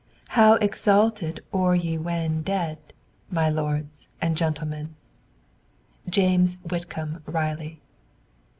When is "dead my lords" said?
2.41-4.07